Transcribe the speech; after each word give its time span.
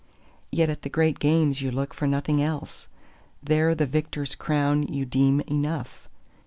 Yet 0.51 0.71
at 0.71 0.81
the 0.81 0.89
Great 0.89 1.19
Games 1.19 1.61
you 1.61 1.69
look 1.69 1.93
for 1.93 2.07
nothing 2.07 2.41
else; 2.41 2.87
there 3.43 3.75
the 3.75 3.85
victor's 3.85 4.33
crown 4.33 4.81
you 4.87 5.05
deem 5.05 5.41
enough. 5.41 6.09